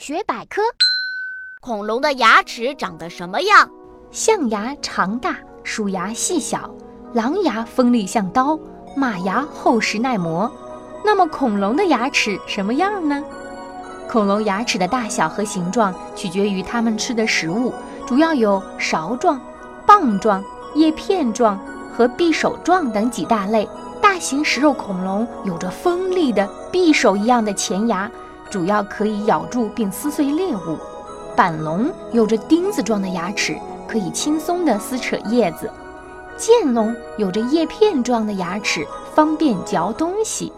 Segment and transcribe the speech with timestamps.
[0.00, 0.62] 学百科：
[1.60, 3.68] 恐龙的牙齿长得什么样？
[4.10, 6.74] 象牙长大，鼠牙细小，
[7.12, 8.58] 狼牙锋利像刀，
[8.96, 10.50] 马牙厚实耐磨。
[11.04, 13.22] 那么恐龙的牙齿什么样呢？
[14.08, 17.70] 恐龙牙齿的大小和形状取决于它们吃的食物，
[18.06, 19.38] 主要有勺状、
[19.86, 20.42] 棒状、
[20.76, 21.60] 叶片状
[21.94, 23.68] 和匕首状等几大类。
[24.00, 28.10] 大型食肉恐龙有着锋利的匕首一样的前牙，
[28.50, 30.76] 主要可以咬住并撕碎猎物。
[31.36, 33.56] 板龙有着钉子状的牙齿，
[33.88, 35.70] 可以轻松地撕扯叶子。
[36.36, 40.52] 剑龙有着叶片状的牙齿，方便嚼东西。